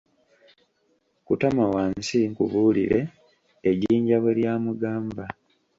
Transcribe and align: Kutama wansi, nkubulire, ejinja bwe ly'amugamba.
Kutama 1.25 1.63
wansi, 1.73 2.19
nkubulire, 2.31 2.99
ejinja 3.69 4.17
bwe 4.21 4.33
ly'amugamba. 4.37 5.25